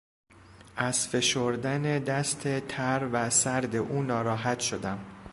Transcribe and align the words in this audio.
از 0.75 1.07
فشردن 1.07 1.81
دست 1.99 2.59
تر 2.67 3.09
و 3.13 3.29
سرد 3.29 3.75
او 3.75 4.03
ناراحت 4.03 4.59
شدم. 4.59 4.99